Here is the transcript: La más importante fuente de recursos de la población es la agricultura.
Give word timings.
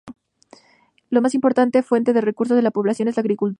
La 1.11 1.21
más 1.21 1.35
importante 1.35 1.83
fuente 1.83 2.11
de 2.11 2.21
recursos 2.21 2.57
de 2.57 2.63
la 2.63 2.71
población 2.71 3.07
es 3.07 3.17
la 3.17 3.21
agricultura. 3.21 3.49